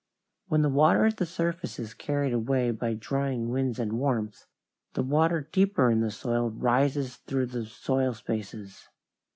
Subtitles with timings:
[0.47, 4.47] When the water at the surface is carried away by drying winds and warmth,
[4.95, 8.89] the water deeper in the soil rises through the soil spaces.